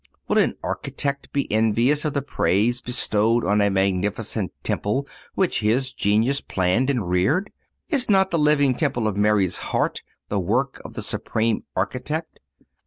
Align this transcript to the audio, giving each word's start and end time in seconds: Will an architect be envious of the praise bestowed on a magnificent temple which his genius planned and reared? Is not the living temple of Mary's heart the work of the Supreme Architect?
Will 0.27 0.39
an 0.39 0.55
architect 0.63 1.31
be 1.31 1.45
envious 1.51 2.05
of 2.05 2.13
the 2.15 2.23
praise 2.23 2.81
bestowed 2.81 3.45
on 3.45 3.61
a 3.61 3.69
magnificent 3.69 4.51
temple 4.63 5.07
which 5.35 5.59
his 5.59 5.93
genius 5.93 6.41
planned 6.41 6.89
and 6.89 7.07
reared? 7.07 7.51
Is 7.89 8.09
not 8.09 8.31
the 8.31 8.39
living 8.39 8.73
temple 8.73 9.07
of 9.07 9.15
Mary's 9.15 9.59
heart 9.69 10.01
the 10.27 10.39
work 10.39 10.81
of 10.83 10.93
the 10.95 11.03
Supreme 11.03 11.65
Architect? 11.75 12.39